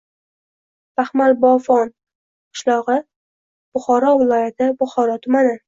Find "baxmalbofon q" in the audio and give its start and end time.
0.99-2.75